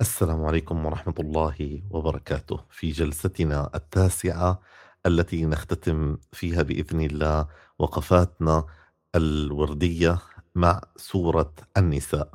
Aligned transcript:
السلام 0.00 0.44
عليكم 0.44 0.86
ورحمة 0.86 1.14
الله 1.20 1.82
وبركاته. 1.90 2.60
في 2.70 2.90
جلستنا 2.90 3.70
التاسعة 3.74 4.60
التي 5.06 5.44
نختتم 5.44 6.16
فيها 6.32 6.62
بإذن 6.62 7.00
الله 7.00 7.46
وقفاتنا 7.78 8.64
الوردية 9.14 10.18
مع 10.54 10.80
سورة 10.96 11.52
النساء. 11.76 12.30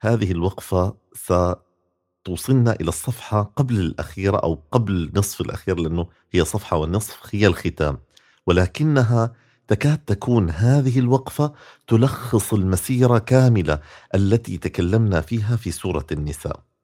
هذه 0.00 0.32
الوقفة 0.32 0.96
ستوصلنا 1.14 2.72
إلى 2.72 2.88
الصفحة 2.88 3.42
قبل 3.42 3.80
الأخيرة 3.80 4.36
أو 4.36 4.62
قبل 4.72 5.12
نصف 5.14 5.40
الأخير 5.40 5.78
لأنه 5.78 6.06
هي 6.32 6.44
صفحة 6.44 6.76
والنصف 6.76 7.34
هي 7.34 7.46
الختام 7.46 7.98
ولكنها 8.46 9.32
تكاد 9.68 9.98
تكون 9.98 10.50
هذه 10.50 10.98
الوقفة 10.98 11.52
تلخص 11.86 12.52
المسيرة 12.52 13.18
كاملة 13.18 13.80
التي 14.14 14.58
تكلمنا 14.58 15.20
فيها 15.20 15.56
في 15.56 15.70
سورة 15.70 16.06
النساء. 16.12 16.75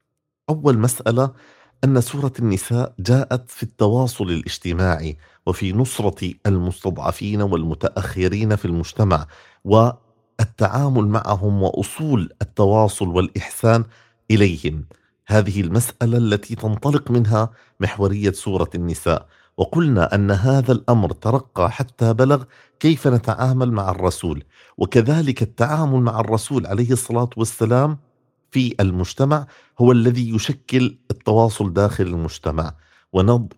أول 0.51 0.79
مسألة 0.79 1.33
أن 1.85 2.01
سورة 2.01 2.33
النساء 2.39 2.95
جاءت 2.99 3.51
في 3.51 3.63
التواصل 3.63 4.25
الاجتماعي 4.25 5.17
وفي 5.47 5.73
نصرة 5.73 6.35
المستضعفين 6.47 7.43
والمتأخرين 7.43 8.57
في 8.57 8.65
المجتمع 8.65 9.27
والتعامل 9.65 11.07
معهم 11.09 11.63
وأصول 11.63 12.33
التواصل 12.43 13.09
والإحسان 13.09 13.85
إليهم. 14.31 14.85
هذه 15.27 15.61
المسألة 15.61 16.19
التي 16.19 16.55
تنطلق 16.55 17.11
منها 17.11 17.51
محورية 17.81 18.33
سورة 18.33 18.71
النساء. 18.75 19.27
وقلنا 19.57 20.15
أن 20.15 20.31
هذا 20.31 20.73
الأمر 20.73 21.13
ترقى 21.13 21.71
حتى 21.71 22.13
بلغ 22.13 22.45
كيف 22.81 23.09
نتعامل 23.09 23.73
مع 23.73 23.91
الرسول. 23.91 24.45
وكذلك 24.79 25.43
التعامل 25.43 26.01
مع 26.01 26.21
الرسول 26.21 26.67
عليه 26.67 26.93
الصلاة 26.93 27.31
والسلام 27.37 27.99
في 28.53 28.75
المجتمع 28.81 29.47
هو 29.79 29.93
الذي 29.93 30.35
يشكل 30.35 30.99
التواصل 31.11 31.73
داخل 31.73 32.05
المجتمع 32.07 32.75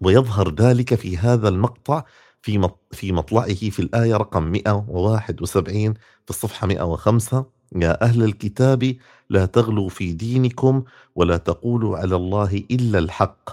ويظهر 0.01 0.55
ذلك 0.55 0.95
في 0.95 1.19
هذا 1.19 1.48
المقطع 1.48 2.05
في 2.42 2.69
في 2.92 3.12
مطلعه 3.12 3.55
في 3.70 3.81
الآية 3.81 4.17
رقم 4.17 4.42
171 4.42 5.95
في 6.25 6.31
الصفحة 6.31 6.67
105 6.67 7.47
يا 7.77 8.03
أهل 8.05 8.23
الكتاب 8.23 8.97
لا 9.31 9.47
تغلوا 9.47 9.89
في 9.89 10.12
دينكم 10.12 10.84
ولا 11.14 11.36
تقولوا 11.36 11.98
على 11.98 12.17
الله 12.17 12.62
إلا 12.70 12.98
الحق. 12.98 13.51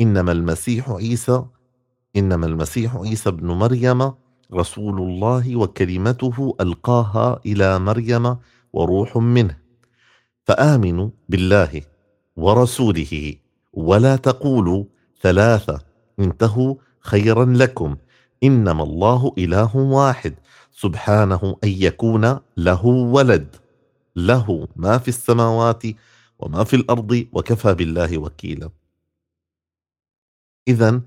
إنما 0.00 0.32
المسيح 0.32 0.90
عيسى 0.90 1.44
إنما 2.16 2.46
المسيح 2.46 2.96
عيسى 2.96 3.28
ابن 3.28 3.46
مريم 3.46 4.12
رسول 4.54 5.00
الله 5.00 5.56
وكلمته 5.56 6.56
ألقاها 6.60 7.40
إلى 7.46 7.78
مريم 7.78 8.36
وروح 8.72 9.16
منه. 9.16 9.65
فآمنوا 10.46 11.10
بالله 11.28 11.82
ورسوله 12.36 13.34
ولا 13.72 14.16
تقولوا 14.16 14.84
ثلاثة 15.22 15.80
انتهوا 16.18 16.74
خيرا 17.00 17.44
لكم. 17.44 17.96
إنما 18.42 18.82
الله 18.82 19.32
إله 19.38 19.76
واحد 19.76 20.34
سبحانه 20.72 21.56
أن 21.64 21.68
يكون 21.68 22.38
له 22.56 22.86
ولد. 22.86 23.56
له 24.16 24.68
ما 24.76 24.98
في 24.98 25.08
السماوات 25.08 25.82
وما 26.38 26.64
في 26.64 26.76
الأرض 26.76 27.26
وكفى 27.32 27.74
بالله 27.74 28.18
وكيلا. 28.18 28.70
اذا 30.68 31.00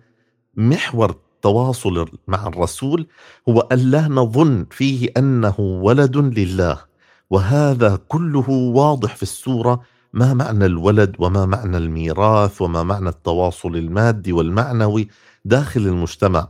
محور 0.55 1.09
التواصل 1.09 2.19
مع 2.27 2.47
الرسول 2.47 3.07
هو 3.49 3.59
أن 3.59 3.79
لا 3.79 4.07
نظن 4.07 4.65
فيه 4.71 5.09
أنه 5.17 5.59
ولد 5.59 6.17
لله. 6.17 6.88
وهذا 7.29 7.99
كله 8.07 8.49
واضح 8.49 9.15
في 9.15 9.23
السورة. 9.23 9.81
ما 10.13 10.33
معنى 10.33 10.65
الولد 10.65 11.15
وما 11.19 11.45
معنى 11.45 11.77
الميراث 11.77 12.61
وما 12.61 12.83
معنى 12.83 13.09
التواصل 13.09 13.75
المادي 13.75 14.33
والمعنوي 14.33 15.07
داخل 15.45 15.81
المجتمع. 15.81 16.47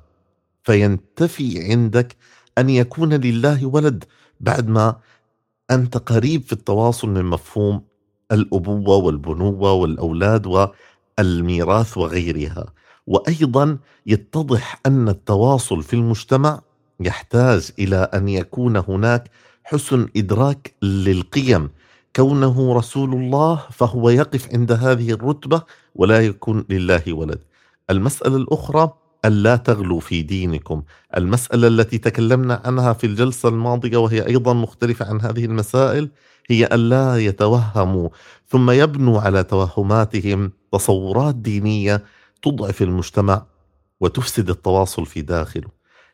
فينتفي 0.64 1.72
عندك 1.72 2.16
أن 2.58 2.70
يكون 2.70 3.14
لله 3.14 3.66
ولد 3.66 4.04
بعد 4.40 4.68
ما 4.68 4.96
أنت 5.72 5.98
قريب 5.98 6.44
في 6.44 6.54
التواصل 6.54 7.10
من 7.10 7.26
مفهوم 7.26 7.82
الأبوة 8.32 8.96
والبنوة 8.98 9.74
والأولاد 9.74 10.48
والميراث 11.20 11.98
وغيرها. 11.98 12.66
وأيضا 13.08 13.78
يتضح 14.06 14.82
أن 14.86 15.10
التواصل 15.10 15.84
في 15.84 15.94
المجتمع 15.94 16.62
يحتاج 17.00 17.72
إلى 17.80 18.10
أن 18.14 18.30
يكون 18.30 18.78
هناك 18.78 19.32
حسن 19.70 20.08
إدراك 20.18 20.74
للقيم 20.82 21.70
كونه 22.16 22.74
رسول 22.74 23.14
الله 23.14 23.66
فهو 23.72 24.10
يقف 24.10 24.54
عند 24.54 24.72
هذه 24.72 25.12
الرتبة 25.12 25.62
ولا 25.96 26.26
يكون 26.26 26.66
لله 26.70 27.04
ولد. 27.08 27.40
المسألة 27.90 28.38
الأخرى 28.38 28.94
الا 29.26 29.56
تغلوا 29.56 30.00
في 30.00 30.22
دينكم، 30.22 30.84
المسألة 31.18 31.68
التي 31.68 31.98
تكلمنا 31.98 32.62
عنها 32.66 32.94
في 32.94 33.08
الجلسة 33.08 33.50
الماضية 33.50 33.98
وهي 33.98 34.28
أيضا 34.28 34.54
مختلفة 34.54 35.06
عن 35.06 35.22
هذه 35.22 35.46
المسائل 35.46 36.10
هي 36.50 36.66
الا 36.66 37.18
يتوهموا 37.18 38.10
ثم 38.48 38.72
يبنوا 38.72 39.22
على 39.22 39.44
توهماتهم 39.44 40.52
تصورات 40.72 41.36
دينية 41.36 42.04
تضعف 42.42 42.82
المجتمع 42.82 43.46
وتفسد 44.00 44.50
التواصل 44.50 45.06
في 45.06 45.22
داخله. 45.22 45.70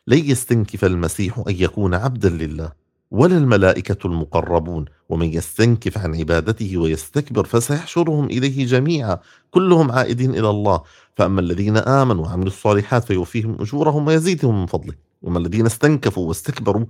لن 0.06 0.18
يستنكف 0.18 0.84
المسيح 0.84 1.38
أن 1.48 1.54
يكون 1.58 1.94
عبدا 1.94 2.28
لله 2.28 2.85
ولا 3.16 3.38
الملائكة 3.38 4.06
المقربون 4.06 4.84
ومن 5.08 5.26
يستنكف 5.34 5.98
عن 5.98 6.14
عبادته 6.14 6.76
ويستكبر 6.76 7.44
فسيحشرهم 7.44 8.24
إليه 8.24 8.66
جميعا 8.66 9.18
كلهم 9.50 9.92
عائدين 9.92 10.30
إلى 10.30 10.50
الله. 10.50 10.82
فأما 11.16 11.40
الذين 11.40 11.76
آمنوا 11.76 12.24
وعملوا 12.24 12.46
الصالحات 12.46 13.04
فيوفيهم 13.04 13.56
أجورهم 13.60 14.06
ويزيدهم 14.06 14.60
من 14.60 14.66
فضله 14.66 14.94
وما 15.22 15.38
الذين 15.38 15.66
استنكفوا 15.66 16.28
واستكبروا 16.28 16.86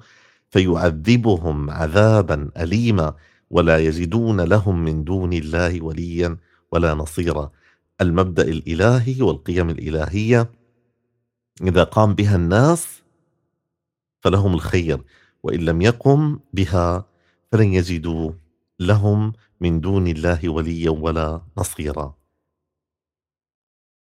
فيعذبهم 0.50 1.70
عذابا 1.70 2.50
أليما 2.56 3.14
ولا 3.50 3.78
يجدون 3.78 4.40
لهم 4.40 4.84
من 4.84 5.04
دون 5.04 5.32
الله 5.32 5.82
وليا 5.82 6.36
ولا 6.72 6.94
نصيرا. 6.94 7.50
المبدأ 8.00 8.42
الإلهي 8.42 9.22
والقيم 9.22 9.70
الإلهية 9.70 10.50
إذا 11.62 11.84
قام 11.84 12.14
بها 12.14 12.36
الناس 12.36 13.02
فلهم 14.20 14.54
الخير. 14.54 15.02
وإن 15.46 15.60
لم 15.60 15.82
يقم 15.82 16.38
بها 16.52 17.06
فلن 17.52 17.74
يجدوا 17.74 18.32
لهم 18.80 19.32
من 19.60 19.80
دون 19.80 20.06
الله 20.06 20.48
وليا 20.48 20.90
ولا 20.90 21.42
نصيرا. 21.58 22.14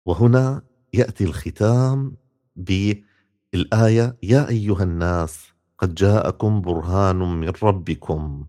وهنا 0.06 0.62
يأتي 0.94 1.24
الختام 1.24 2.16
بالآية 2.56 4.18
يا 4.24 4.50
أيها 4.50 4.84
الناس 4.84 5.54
قد 5.78 5.96
جاءكم 5.96 6.62
برهان 6.62 7.16
من 7.16 7.52
ربكم. 7.64 8.46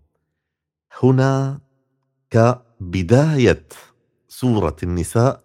هنا 1.02 1.60
كبداية 2.30 3.68
سورة 4.28 4.76
النساء 4.82 5.42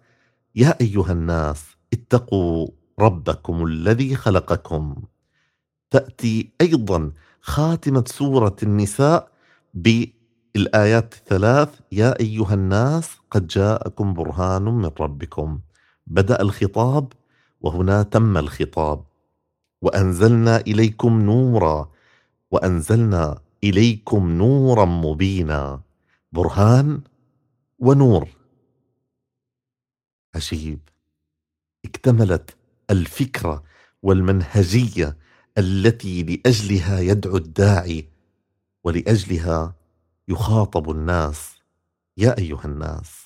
يا 0.54 0.80
أيها 0.80 1.12
الناس 1.12 1.76
اتقوا 1.92 2.68
ربكم 2.98 3.64
الذي 3.64 4.16
خلقكم. 4.16 5.02
تأتي 5.90 6.52
أيضا 6.60 7.12
خاتمة 7.42 8.04
سورة 8.06 8.56
النساء 8.62 9.28
بالآيات 9.74 11.14
الثلاث 11.14 11.80
يا 11.92 12.20
أيها 12.20 12.54
الناس 12.54 13.10
قد 13.30 13.46
جاءكم 13.46 14.14
برهان 14.14 14.62
من 14.62 14.90
ربكم. 15.00 15.60
بدأ 16.06 16.42
الخطاب 16.42 17.12
وهنا 17.60 18.02
تم 18.02 18.36
الخطاب. 18.38 19.04
وأنزلنا 19.82 20.56
إليكم 20.56 21.20
نورا 21.20 21.90
وأنزلنا 22.50 23.38
إليكم 23.64 24.30
نورا 24.30 24.84
مبينا. 24.84 25.80
برهان 26.32 27.00
ونور. 27.78 28.28
عجيب. 30.34 30.78
اكتملت 31.84 32.56
الفكرة 32.90 33.62
والمنهجية 34.02 35.16
التي 35.58 36.22
لأجلها 36.22 37.00
يدعو 37.00 37.36
الداعي 37.36 38.08
ولأجلها 38.84 39.74
يخاطب 40.28 40.90
الناس. 40.90 41.52
يا 42.16 42.38
أيها 42.38 42.64
الناس 42.64 43.22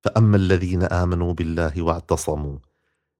فأما 0.00 0.36
الذين 0.36 0.82
آمنوا 0.82 1.32
بالله 1.32 1.82
واعتصموا 1.82 2.58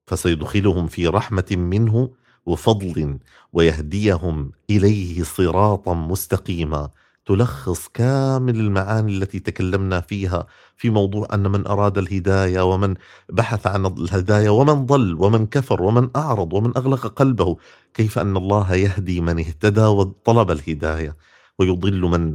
فسيدخلهم 0.07 0.87
في 0.87 1.07
رحمة 1.07 1.47
منه 1.51 2.11
وفضل 2.47 3.19
ويهديهم 3.53 4.53
إليه 4.71 5.23
صراطا 5.23 5.95
مستقيما. 5.95 6.91
تلخص 7.27 7.89
كامل 7.89 8.61
المعاني 8.61 9.17
التي 9.17 9.41
تكلمنا 9.41 10.01
فيها 10.01 10.47
في 10.77 10.91
موضوع 10.91 11.29
أن 11.35 11.51
من 11.51 11.67
أراد 11.67 11.99
الهداية 11.99 12.61
ومن 12.73 12.95
بحث 13.29 13.67
عن 13.67 13.87
الهداية 13.87 14.51
ومن 14.51 14.87
ضل 14.87 15.15
ومن 15.21 15.47
كفر 15.47 15.83
ومن 15.83 16.11
أعرض 16.17 16.53
ومن 16.53 16.77
أغلق 16.77 17.07
قلبه 17.07 17.57
كيف 17.95 18.19
أن 18.19 18.37
الله 18.37 18.75
يهدي 18.75 19.21
من 19.21 19.39
اهتدى 19.39 19.85
وطلب 19.85 20.51
الهداية 20.51 21.17
ويضل 21.59 22.01
من 22.01 22.35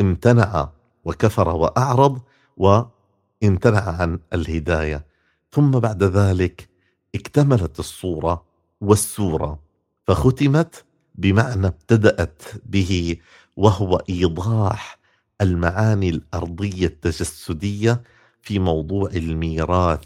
امتنع 0.00 0.70
وكفر 1.04 1.48
وأعرض 1.48 2.20
وامتنع 2.56 3.80
عن 4.00 4.18
الهداية. 4.32 5.06
ثم 5.52 5.70
بعد 5.70 6.02
ذلك 6.04 6.68
اكتملت 7.14 7.78
الصورة 7.78 8.44
والسورة 8.80 9.58
فختمت 10.06 10.84
بمعنى 11.14 11.66
ابتدأت 11.66 12.42
به. 12.66 13.16
وهو 13.58 13.96
إيضاح 14.10 14.98
المعاني 15.40 16.08
الأرضية 16.08 16.86
التجسدية 16.86 18.02
في 18.42 18.58
موضوع 18.58 19.10
الميراث. 19.10 20.00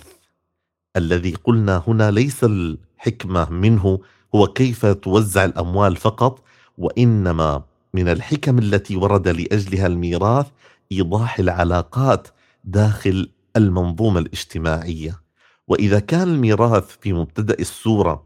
الذي 0.96 1.34
قلنا 1.44 1.82
هنا 1.86 2.10
ليس 2.10 2.44
الحكمة 2.44 3.50
منه 3.50 3.98
هو 4.34 4.46
كيف 4.46 4.86
توزع 4.86 5.44
الأموال 5.44 5.96
فقط 5.96 6.42
وإنما 6.78 7.62
من 7.94 8.08
الحكم 8.08 8.58
التي 8.58 8.96
ورد 8.96 9.28
لأجلها 9.28 9.86
الميراث 9.86 10.46
إيضاح 10.92 11.38
العلاقات 11.38 12.28
داخل 12.64 13.30
المنظومة 13.56 14.20
الاجتماعية. 14.20 15.20
وإذا 15.68 15.98
كان 15.98 16.22
الميراث 16.22 16.96
في 17.00 17.12
مبتدأ 17.12 17.56
السوره 17.60 18.24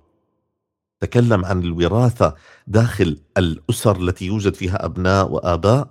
تكلم 1.01 1.45
عن 1.45 1.63
الوراثة 1.63 2.35
داخل 2.67 3.19
الأسر 3.39 3.97
التي 3.97 4.27
يوجد 4.27 4.55
فيها 4.55 4.85
أبناء 4.85 5.33
وآباء 5.33 5.89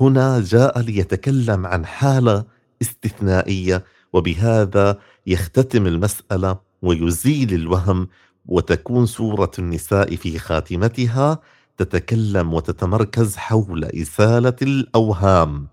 هنا 0.00 0.40
جاء 0.40 0.80
ليتكلم 0.80 1.66
عن 1.66 1.86
حالة 1.86 2.44
استثنائية 2.82 3.84
وبهذا 4.12 4.98
يختتم 5.26 5.86
المسألة 5.86 6.58
ويزيل 6.82 7.54
الوهم 7.54 8.08
وتكون 8.46 9.06
سورة 9.06 9.50
النساء 9.58 10.16
في 10.16 10.38
خاتمتها 10.38 11.38
تتكلم 11.78 12.54
وتتمركز 12.54 13.36
حول 13.36 13.84
إزالة 13.84 14.56
الأوهام. 14.62 15.68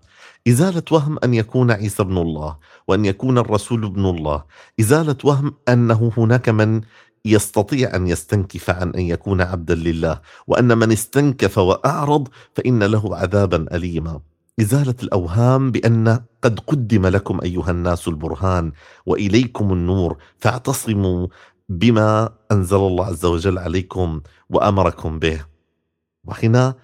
إزالة 0.48 0.82
وهم 0.90 1.18
أن 1.24 1.34
يكون 1.34 1.70
عيسى 1.70 2.02
ابن 2.02 2.18
الله 2.18 2.56
وأن 2.88 3.04
يكون 3.04 3.38
الرسول 3.38 3.84
ابن 3.84 4.06
الله. 4.06 4.44
إزالة 4.80 5.16
وهم 5.24 5.54
أنه 5.68 6.12
هناك 6.16 6.48
من 6.48 6.80
يستطيع 7.24 7.96
أن 7.96 8.06
يستنكف 8.06 8.70
عن 8.70 8.90
أن 8.90 9.00
يكون 9.00 9.40
عبدا 9.40 9.74
لله 9.74 10.20
وأن 10.46 10.78
من 10.78 10.92
استنكف 10.92 11.58
وأعرض 11.58 12.28
فإن 12.54 12.82
له 12.82 13.16
عذابا 13.16 13.76
أليما. 13.76 14.20
إزالة 14.60 14.94
الأوهام 15.02 15.70
بأن 15.70 16.20
قد 16.42 16.60
قدم 16.60 17.06
لكم 17.06 17.40
أيها 17.42 17.70
الناس 17.70 18.08
البرهان 18.08 18.72
وإليكم 19.06 19.72
النور 19.72 20.16
فاعتصموا 20.38 21.26
بما 21.68 22.30
أنزل 22.52 22.76
الله 22.76 23.06
عز 23.06 23.24
وجل 23.24 23.58
عليكم 23.58 24.20
وأمركم 24.50 25.18
به. 25.18 25.44
وهنا 26.24 26.74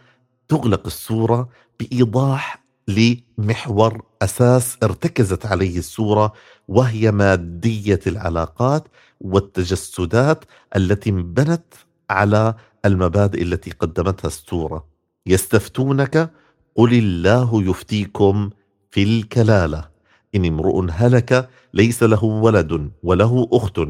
تغلق 0.49 0.87
السورة 0.87 1.49
بإيضاح 1.81 2.64
لمحور 2.88 4.02
أساس 4.23 4.76
ارتكزت 4.82 5.46
عليه 5.46 5.79
السورة 5.79 6.32
وهي 6.69 7.11
مادية 7.11 8.00
العلاقات 8.06 8.88
والتجسدات 9.20 10.44
التي 10.76 11.11
انبنت 11.11 11.75
على 12.11 12.55
المبادئ 12.85 13.43
التي 13.43 13.70
قدمتها 13.70 14.29
السورة 14.29 14.87
يستفتونك 15.26 16.31
قل 16.76 16.94
الله 16.94 17.62
يفتيكم 17.62 18.50
في 18.91 19.03
الكلالة. 19.03 19.88
إن 20.35 20.44
امرؤ 20.44 20.87
هلك 20.91 21.49
ليس 21.75 22.03
له 22.03 22.25
ولد 22.25 22.91
وله 23.03 23.49
أخت. 23.53 23.81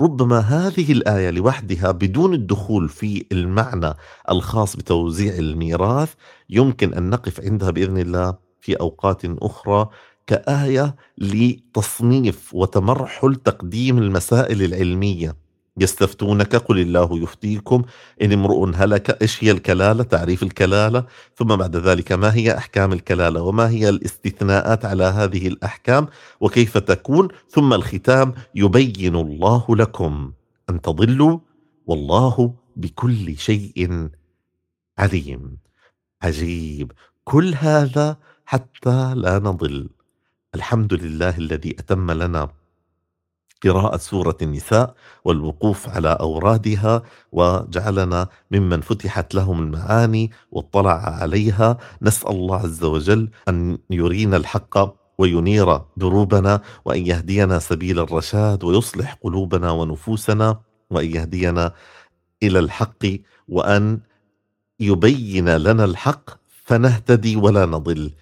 ربما 0.00 0.38
هذه 0.38 0.92
الآية 0.92 1.30
لوحدها 1.30 1.90
بدون 1.90 2.34
الدخول 2.34 2.88
في 2.88 3.26
المعنى 3.32 3.94
الخاص 4.30 4.76
بتوزيع 4.76 5.34
الميراث 5.34 6.14
يمكن 6.50 6.94
أن 6.94 7.10
نقف 7.10 7.40
عندها 7.40 7.70
بإذن 7.70 7.98
الله 7.98 8.34
في 8.60 8.74
أوقات 8.74 9.22
أخرى 9.24 9.88
كآية 10.26 10.96
لتصنيف 11.18 12.54
وتمرحل 12.54 13.34
تقديم 13.34 13.98
المسائل 13.98 14.62
العلمية. 14.62 15.36
يستفتونك 15.78 16.56
قل 16.56 16.78
الله 16.78 17.22
يفتيكم 17.22 17.82
إن 18.22 18.32
امرؤ 18.32 18.70
هلك 18.74 19.22
إيش 19.22 19.44
هي 19.44 19.50
الكلالة؟ 19.50 20.02
تعريف 20.02 20.42
الكلالة. 20.42 21.04
ثم 21.36 21.56
بعد 21.56 21.76
ذلك 21.76 22.12
ما 22.12 22.34
هي 22.34 22.56
أحكام 22.56 22.92
الكلالة؟ 22.92 23.42
وما 23.42 23.68
هي 23.70 23.88
الاستثناءات 23.88 24.84
على 24.84 25.04
هذه 25.04 25.48
الأحكام؟ 25.48 26.06
وكيف 26.40 26.78
تكون؟ 26.78 27.28
ثم 27.50 27.72
الختام 27.72 28.34
يبين 28.54 29.16
الله 29.16 29.66
لكم 29.68 30.32
أن 30.70 30.80
تضلوا 30.80 31.38
والله 31.86 32.54
بكل 32.76 33.36
شيء 33.36 34.08
عليم. 34.98 35.58
عجيب. 36.22 36.92
كل 37.24 37.54
هذا 37.54 38.16
حتى 38.46 39.14
لا 39.14 39.38
نضل. 39.38 39.88
الحمد 40.56 40.94
لله 40.94 41.34
الذي 41.38 41.72
أتم 41.78 42.10
لنا 42.10 42.48
قراءة 43.64 43.96
سورة 43.96 44.38
النساء 44.42 44.94
والوقوف 45.24 45.88
على 45.88 46.08
أورادها 46.08 47.02
وجعلنا 47.32 48.28
ممن 48.50 48.80
فتحت 48.80 49.34
لهم 49.34 49.56
المعاني 49.62 50.24
واطلع 50.52 50.98
عليها. 51.20 51.78
نسأل 52.02 52.30
الله 52.30 52.56
عز 52.56 52.84
وجل 52.84 53.22
أن 53.48 53.78
يرينا 53.90 54.36
الحق 54.36 54.74
وينير 55.18 55.80
دروبنا 55.96 56.60
وأن 56.84 57.06
يهدينا 57.06 57.58
سبيل 57.58 57.98
الرشاد 57.98 58.64
ويصلح 58.64 59.18
قلوبنا 59.24 59.70
ونفوسنا 59.70 60.60
وأن 60.90 61.06
يهدينا 61.16 61.72
إلى 62.42 62.58
الحق 62.58 63.04
وأن 63.48 64.00
يبين 64.80 65.48
لنا 65.56 65.84
الحق 65.84 66.30
فنهتدي 66.64 67.36
ولا 67.36 67.66
نضل. 67.66 68.12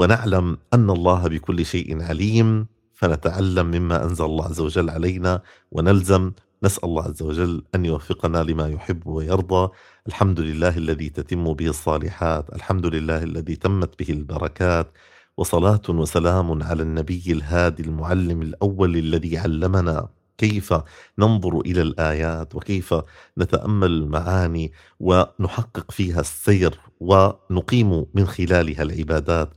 ونعلم 0.00 0.56
أن 0.74 0.90
الله 0.90 1.28
بكل 1.28 1.66
شيء 1.66 2.02
عليم 2.02 2.66
فنتعلم 2.94 3.66
مما 3.66 4.04
أنزل 4.04 4.24
الله 4.24 4.44
عز 4.44 4.60
وجل 4.60 4.90
علينا 4.90 5.42
ونلزم 5.72 6.32
نسأل 6.64 6.84
الله 6.84 7.04
عز 7.04 7.22
وجل 7.22 7.64
أن 7.74 7.84
يوفقنا 7.84 8.38
لما 8.42 8.68
يحب 8.68 9.06
ويرضى. 9.06 9.72
الحمد 10.08 10.40
لله 10.40 10.76
الذي 10.76 11.08
تتم 11.08 11.52
به 11.52 11.66
الصالحات 11.66 12.54
الحمد 12.54 12.86
لله 12.86 13.22
الذي 13.22 13.56
تمت 13.56 13.98
به 13.98 14.10
البركات 14.14 14.92
وصلاة 15.36 15.82
وسلام 15.88 16.62
على 16.62 16.82
النبي 16.82 17.22
الهادي 17.26 17.82
المعلم 17.82 18.42
الأول 18.42 18.96
الذي 18.96 19.38
علمنا 19.38 20.08
كيف 20.38 20.74
ننظر 21.18 21.60
إلى 21.60 21.82
الآيات 21.82 22.54
وكيف 22.54 22.94
نتأمل 23.38 23.90
المعاني 23.90 24.72
ونحقق 25.00 25.90
فيها 25.90 26.20
السير 26.20 26.80
ونقيم 27.00 28.06
من 28.14 28.26
خلالها 28.26 28.82
العبادات. 28.82 29.50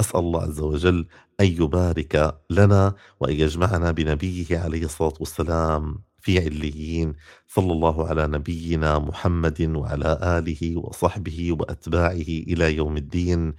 أسأل 0.00 0.20
الله 0.20 0.42
عز 0.42 0.60
وجل 0.60 1.06
أن 1.40 1.46
يبارك 1.46 2.40
لنا 2.50 2.94
وأن 3.20 3.34
يجمعنا 3.34 3.90
بنبيه 3.90 4.58
عليه 4.58 4.84
الصلاة 4.84 5.14
والسلام 5.20 5.98
في 6.20 6.38
عليين 6.38 7.14
صلى 7.48 7.72
الله 7.72 8.08
على 8.08 8.26
نبينا 8.26 8.98
محمد 8.98 9.62
وعلى 9.62 10.18
آله 10.22 10.76
وصحبه 10.76 11.52
وأتباعه 11.52 12.28
إلى 12.52 12.76
يوم 12.76 12.96
الدين. 12.96 13.54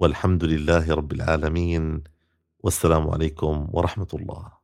والحمد 0.00 0.44
لله 0.44 0.94
رب 0.94 1.12
العالمين. 1.12 2.04
والسلام 2.60 3.10
عليكم 3.10 3.68
ورحمة 3.72 4.08
الله. 4.14 4.57